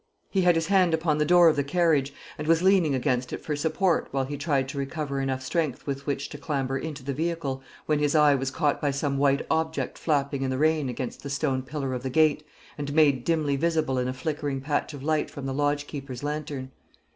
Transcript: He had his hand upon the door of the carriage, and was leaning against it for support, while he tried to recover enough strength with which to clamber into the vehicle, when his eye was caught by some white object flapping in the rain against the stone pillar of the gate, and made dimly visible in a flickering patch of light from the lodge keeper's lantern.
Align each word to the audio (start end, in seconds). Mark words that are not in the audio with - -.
He 0.31 0.41
had 0.41 0.55
his 0.55 0.65
hand 0.65 0.95
upon 0.95 1.19
the 1.19 1.25
door 1.27 1.47
of 1.47 1.55
the 1.55 1.63
carriage, 1.63 2.11
and 2.35 2.47
was 2.47 2.63
leaning 2.63 2.95
against 2.95 3.31
it 3.31 3.37
for 3.39 3.55
support, 3.55 4.07
while 4.09 4.25
he 4.25 4.35
tried 4.35 4.67
to 4.69 4.79
recover 4.79 5.21
enough 5.21 5.43
strength 5.43 5.85
with 5.85 6.07
which 6.07 6.27
to 6.29 6.39
clamber 6.39 6.75
into 6.75 7.03
the 7.03 7.13
vehicle, 7.13 7.61
when 7.85 7.99
his 7.99 8.15
eye 8.15 8.33
was 8.33 8.49
caught 8.49 8.81
by 8.81 8.89
some 8.89 9.19
white 9.19 9.45
object 9.51 9.99
flapping 9.99 10.41
in 10.41 10.49
the 10.49 10.57
rain 10.57 10.89
against 10.89 11.21
the 11.21 11.29
stone 11.29 11.61
pillar 11.61 11.93
of 11.93 12.01
the 12.01 12.09
gate, 12.09 12.43
and 12.79 12.93
made 12.95 13.23
dimly 13.23 13.55
visible 13.55 13.99
in 13.99 14.07
a 14.07 14.13
flickering 14.13 14.59
patch 14.59 14.95
of 14.95 15.03
light 15.03 15.29
from 15.29 15.45
the 15.45 15.53
lodge 15.53 15.85
keeper's 15.85 16.23
lantern. 16.23 16.71